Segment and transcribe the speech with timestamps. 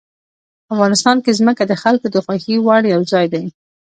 [0.73, 3.45] افغانستان کې ځمکه د خلکو د خوښې وړ یو ځای دی.